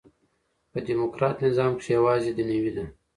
[0.71, 2.85] په ډيموکراټ نظام کښي یوازي دنیوي ده.